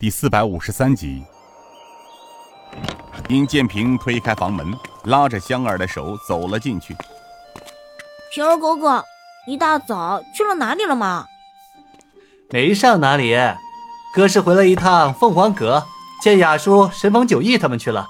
[0.00, 1.22] 第四百五十三集，
[3.28, 6.96] 殷建平推开房门，拉着香儿的手走了进去。
[8.32, 9.04] 平儿哥哥，
[9.46, 11.26] 一大早去了哪里了吗？
[12.48, 13.36] 没上哪里，
[14.14, 15.84] 哥是回了一趟凤凰阁，
[16.22, 18.06] 见雅叔、神风九翼他们去了。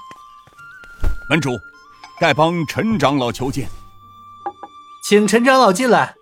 [1.29, 1.59] 门主，
[2.21, 3.67] 丐帮陈长老求见，
[5.03, 6.15] 请陈长老进来。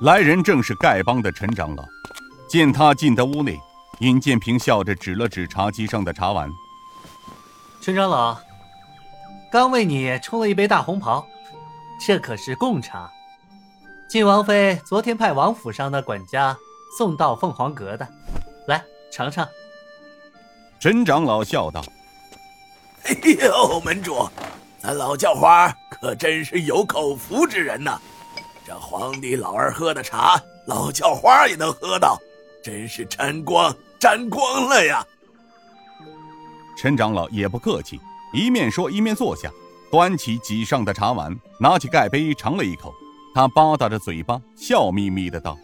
[0.00, 1.84] 来人正是丐帮的陈长老，
[2.48, 3.56] 见他进得屋内。
[4.02, 6.50] 尹建平笑着指了指茶几上的茶碗
[7.80, 8.36] ：“陈长老，
[9.48, 11.24] 刚为你冲了一杯大红袍，
[12.04, 13.08] 这可是贡茶。
[14.08, 16.56] 晋王妃昨天派王府上的管家
[16.98, 18.08] 送到凤凰阁的，
[18.66, 19.48] 来尝尝。”
[20.80, 21.80] 陈长老笑道
[23.06, 23.14] ：“哎
[23.46, 24.28] 呦，门主，
[24.80, 28.00] 咱老叫花可真是有口福之人呐！
[28.66, 32.18] 这皇帝老儿喝的茶，老叫花也能喝到，
[32.64, 35.06] 真是沾光。”沾光了呀！
[36.76, 38.00] 陈长老也不客气，
[38.34, 39.48] 一面说一面坐下，
[39.92, 42.92] 端起几上的茶碗，拿起盖杯尝了一口，
[43.32, 45.56] 他吧嗒着嘴巴，笑眯眯的道：“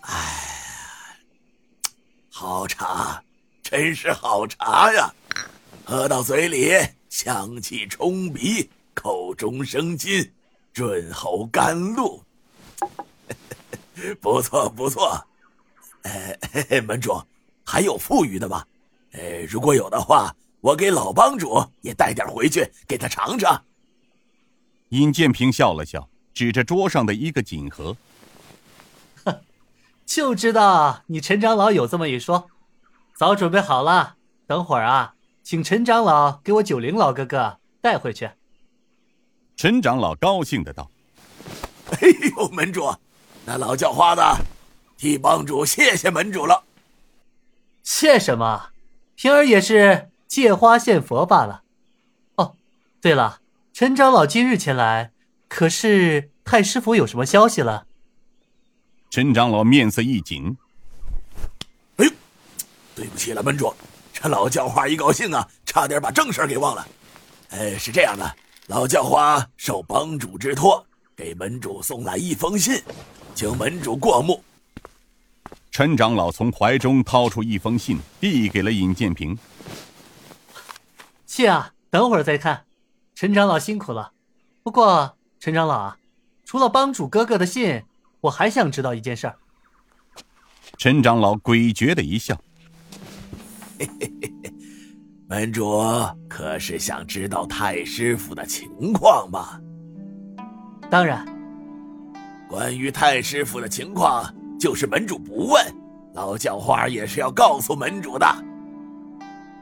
[0.00, 1.18] 哎，
[2.30, 3.22] 好茶，
[3.62, 5.12] 真是好茶呀！
[5.84, 6.72] 喝到嘴里，
[7.10, 10.32] 香气冲鼻，口中生津，
[10.72, 12.22] 润喉甘露，
[14.22, 15.22] 不 错不错。”
[16.02, 17.22] 呃，门主，
[17.64, 18.64] 还有富余的吗？
[19.12, 23.62] 呃，如果有的话，我给老帮主也带点回去，给他尝尝。
[24.88, 27.96] 尹建平笑了笑，指着桌上的一个锦盒
[29.24, 29.40] ：“哼，
[30.04, 32.48] 就知道你陈长老有这么一说，
[33.16, 34.16] 早准备好了。
[34.46, 38.30] 等会儿啊，请陈长老给我九灵老哥哥带回去。”
[39.56, 40.90] 陈长老高兴的道
[41.92, 42.94] ：“哎呦，门主，
[43.44, 44.22] 那老叫花子。”
[45.02, 46.62] 替帮主谢谢门主了。
[47.82, 48.68] 谢什么？
[49.16, 51.64] 平儿也是借花献佛罢了。
[52.36, 52.54] 哦，
[53.00, 53.40] 对了，
[53.72, 55.10] 陈长老今日前来，
[55.48, 57.88] 可是太师府有什么消息了？
[59.10, 60.56] 陈长老面色一紧。
[61.96, 62.12] 哎呦，
[62.94, 63.74] 对不起了，门主，
[64.12, 66.86] 这老叫花一高兴啊，差点把正事给忘了。
[67.48, 68.36] 哎，是这样的，
[68.68, 72.80] 老叫花受帮主之托，给门主送来一封信，
[73.34, 74.40] 请门主过目。
[75.72, 79.36] 陈长老从怀中掏出一封信，递给了尹建平。
[81.24, 82.66] 信啊，等会儿再看。
[83.14, 84.12] 陈长老辛苦了。
[84.62, 85.96] 不过，陈长老啊，
[86.44, 87.82] 除了帮主哥哥的信，
[88.20, 89.36] 我还想知道一件事儿。
[90.76, 92.38] 陈长老诡谲的一笑
[93.80, 94.54] ：“嘿嘿嘿嘿，
[95.26, 95.80] 门主
[96.28, 99.58] 可是想知道太师府的情况吗？”
[100.90, 101.26] 当然。
[102.46, 104.30] 关于太师府的情况。
[104.62, 105.60] 就是门主不问，
[106.14, 108.24] 老叫花也是要告诉门主的。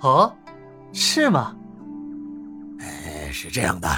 [0.03, 0.31] 哦，
[0.93, 1.57] 是吗？
[2.81, 3.89] 哎，是这样的，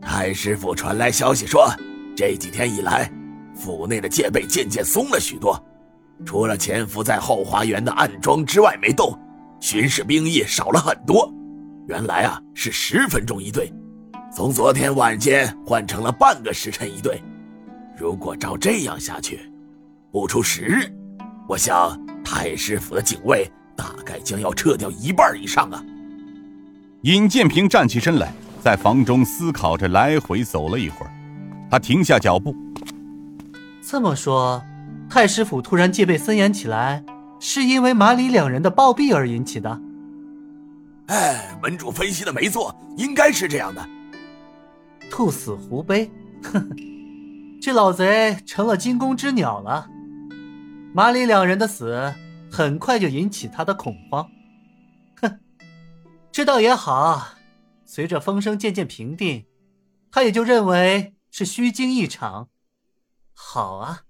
[0.00, 1.68] 太师府传来消息说，
[2.14, 3.10] 这几天以来，
[3.56, 5.60] 府内的戒备渐渐松了许多，
[6.24, 9.18] 除了潜伏在后花园的暗桩之外没动，
[9.58, 11.28] 巡视兵役少了很多。
[11.88, 13.68] 原来啊是十分钟一队，
[14.32, 17.20] 从昨天晚间换成了半个时辰一队。
[17.98, 19.40] 如果照这样下去，
[20.14, 20.88] 不出十日，
[21.48, 25.84] 我想太师府的警卫大概将要撤掉一半以上啊。
[27.02, 28.32] 尹建平站起身来，
[28.62, 31.10] 在房中思考着，来回走了一会儿，
[31.68, 32.54] 他停下脚步。
[33.82, 34.62] 这么说，
[35.10, 37.04] 太师府突然戒备森严起来，
[37.40, 39.80] 是因为马里两人的暴毙而引起的？
[41.08, 43.84] 哎，门主分析的没错，应该是这样的。
[45.10, 46.08] 兔死狐悲，
[46.52, 46.70] 哼，
[47.60, 49.88] 这老贼成了惊弓之鸟了。
[50.96, 52.14] 马里两人的死
[52.52, 54.30] 很快就引起他的恐慌，
[55.20, 55.40] 哼，
[56.30, 57.34] 这倒也好。
[57.84, 59.44] 随着风声渐渐平定，
[60.12, 62.48] 他也就认为是虚惊一场。
[63.32, 64.04] 好啊，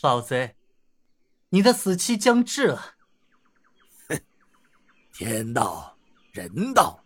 [0.00, 0.56] 老贼，
[1.50, 2.94] 你的死期将至了。
[4.08, 4.18] 哼，
[5.12, 5.94] 天道
[6.32, 7.04] 人道，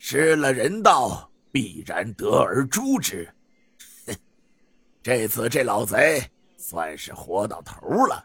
[0.00, 3.32] 失了人道，必然得而诛之。
[4.08, 4.16] 哼，
[5.00, 8.24] 这次这老贼算是活到头了。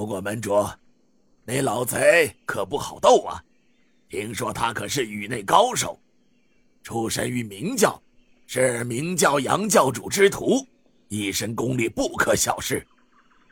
[0.00, 0.66] 不过门主，
[1.44, 3.44] 那老贼可不好斗啊！
[4.08, 6.00] 听说他可是域内高手，
[6.82, 8.00] 出身于明教，
[8.46, 10.66] 是明教杨教主之徒，
[11.08, 12.82] 一身功力不可小视。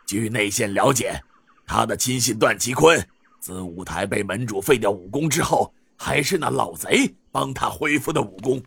[0.06, 1.22] 据内线了解，
[1.66, 3.06] 他的亲信段其坤，
[3.40, 8.62] 自五台被门主废掉武功之后，还是那老贼帮他恢复的武功。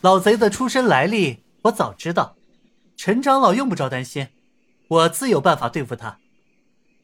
[0.00, 2.36] 老贼的出身来历我早知道，
[2.96, 4.28] 陈长老用不着担心，
[4.86, 6.16] 我自有办法对付他。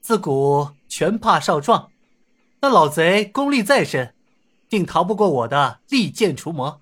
[0.02, 1.88] 自古拳怕少壮，
[2.60, 4.12] 那老贼功力再深，
[4.68, 6.80] 定逃不过我的利剑除魔。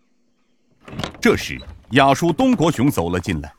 [1.21, 3.53] 这时，亚叔东国雄走了进来。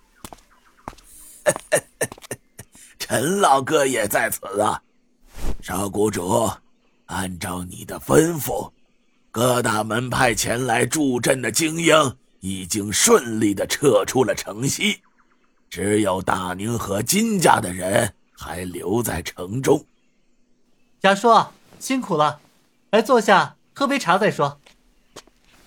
[2.97, 4.81] 陈老哥也在此啊，
[5.61, 6.49] 少谷主，
[7.05, 8.71] 按照你的吩咐，
[9.29, 15.01] 各大门派前来助阵的精英已经顺利的撤出了城西，
[15.69, 18.11] 只有大宁和金家的人
[18.41, 19.85] 还留在城中。
[21.01, 21.29] 亚叔
[21.79, 22.39] 辛苦了，
[22.89, 24.59] 来坐下喝杯茶再说。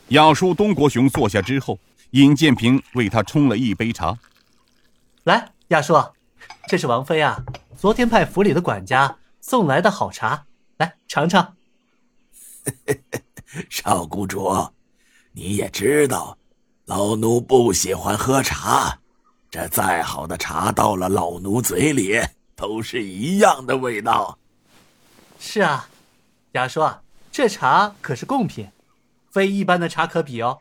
[0.09, 1.79] 亚叔东国雄坐下之后，
[2.11, 4.19] 尹建平为他冲了一杯茶。
[5.23, 5.95] 来，亚叔，
[6.67, 7.41] 这是王妃啊，
[7.79, 10.45] 昨天派府里的管家送来的好茶，
[10.79, 11.55] 来尝尝。
[13.71, 14.69] 少谷主，
[15.31, 16.37] 你也知道，
[16.87, 18.99] 老奴不喜欢喝茶。
[19.49, 22.21] 这再好的茶，到了老奴嘴里
[22.57, 24.39] 都是一样的味道。
[25.39, 25.89] 是啊，
[26.53, 26.89] 雅叔，
[27.31, 28.69] 这茶可是贡品，
[29.31, 30.59] 非一般的茶可比哦。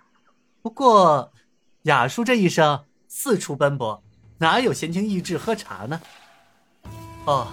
[0.62, 1.31] 不过，
[1.84, 4.01] 雅叔这一生四处奔波，
[4.38, 6.01] 哪有闲情逸致喝茶呢？
[7.25, 7.48] 哦，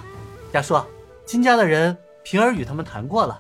[0.53, 0.81] 雅叔，
[1.27, 3.39] 金家的人平儿与他们谈过了，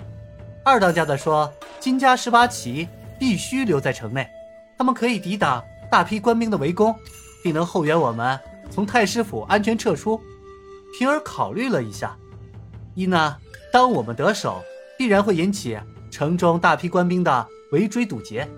[0.65, 2.89] 二当家的说，金家十八旗
[3.19, 4.29] 必须留在城内，
[4.77, 6.95] 他们可以抵挡大批官兵的围攻，
[7.43, 8.39] 并能后援我们
[8.71, 10.21] 从太师府安全撤出。
[10.93, 12.17] 平儿考虑了一下，
[12.95, 13.37] 一呢。
[13.73, 14.61] 当我们得手，
[14.99, 15.79] 必然会引起
[16.11, 18.49] 城中大批官兵的围追堵截。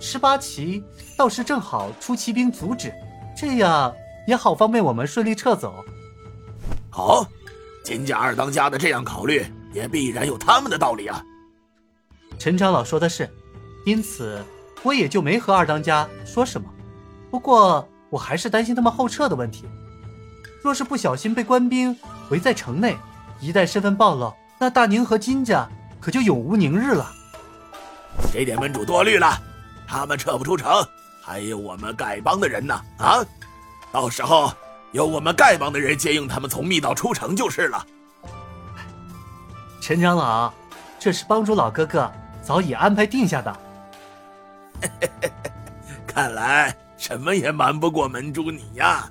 [0.00, 0.82] 十八旗
[1.16, 2.92] 倒是正好出骑兵阻止，
[3.36, 3.94] 这样
[4.26, 5.84] 也好方便我们顺利撤走。
[6.90, 7.24] 好，
[7.84, 11.22] 金家二当家的这样考虑，也必然有他们的道理啊。
[12.38, 13.30] 陈长老说的是，
[13.84, 14.44] 因此
[14.82, 16.68] 我也就没和二当家说什么。
[17.30, 19.64] 不过我还是担心他们后撤的问题。
[20.66, 21.96] 若是不小心被官兵
[22.28, 22.98] 围在城内，
[23.38, 25.64] 一旦身份暴露，那大宁和金家
[26.00, 27.08] 可就永无宁日了。
[28.32, 29.40] 这点门主多虑了，
[29.86, 30.68] 他们撤不出城，
[31.22, 32.74] 还有我们丐帮的人呢。
[32.98, 33.24] 啊，
[33.92, 34.52] 到时候
[34.90, 37.86] 由我们丐帮的人接应他们从密道出城就是了。
[39.80, 40.52] 陈长老，
[40.98, 42.10] 这是帮主老哥哥
[42.42, 43.56] 早已安排定下的。
[46.08, 49.08] 看来什么也瞒不过门主你呀。